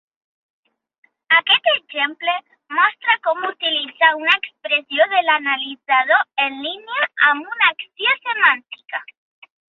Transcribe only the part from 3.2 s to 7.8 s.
com utilitzar una expressió de l'analitzador en línia amb una